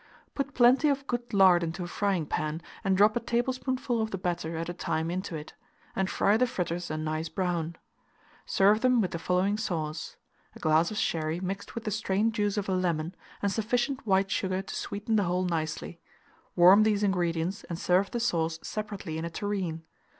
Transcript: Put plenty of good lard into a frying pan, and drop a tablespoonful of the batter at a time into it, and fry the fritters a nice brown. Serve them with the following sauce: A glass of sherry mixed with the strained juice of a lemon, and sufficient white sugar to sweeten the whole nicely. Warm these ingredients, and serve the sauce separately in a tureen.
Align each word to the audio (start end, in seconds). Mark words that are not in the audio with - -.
Put 0.33 0.55
plenty 0.55 0.89
of 0.89 1.05
good 1.05 1.31
lard 1.31 1.61
into 1.63 1.83
a 1.83 1.87
frying 1.87 2.25
pan, 2.25 2.63
and 2.83 2.97
drop 2.97 3.15
a 3.15 3.19
tablespoonful 3.19 4.01
of 4.01 4.09
the 4.09 4.17
batter 4.17 4.57
at 4.57 4.67
a 4.67 4.73
time 4.73 5.11
into 5.11 5.35
it, 5.35 5.53
and 5.95 6.09
fry 6.09 6.37
the 6.37 6.47
fritters 6.47 6.89
a 6.89 6.97
nice 6.97 7.29
brown. 7.29 7.75
Serve 8.47 8.81
them 8.81 8.99
with 8.99 9.11
the 9.11 9.19
following 9.19 9.59
sauce: 9.59 10.15
A 10.55 10.59
glass 10.59 10.89
of 10.89 10.97
sherry 10.97 11.39
mixed 11.39 11.75
with 11.75 11.83
the 11.83 11.91
strained 11.91 12.33
juice 12.33 12.57
of 12.57 12.67
a 12.67 12.73
lemon, 12.73 13.13
and 13.43 13.51
sufficient 13.51 14.07
white 14.07 14.31
sugar 14.31 14.63
to 14.63 14.73
sweeten 14.75 15.17
the 15.17 15.25
whole 15.25 15.45
nicely. 15.45 16.01
Warm 16.55 16.81
these 16.81 17.03
ingredients, 17.03 17.63
and 17.65 17.77
serve 17.77 18.09
the 18.09 18.19
sauce 18.19 18.57
separately 18.63 19.19
in 19.19 19.25
a 19.25 19.29
tureen. 19.29 19.83